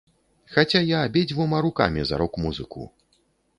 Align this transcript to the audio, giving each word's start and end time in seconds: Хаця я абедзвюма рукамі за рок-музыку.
Хаця 0.53 0.81
я 0.85 1.01
абедзвюма 1.09 1.61
рукамі 1.67 2.01
за 2.11 2.15
рок-музыку. 2.25 2.91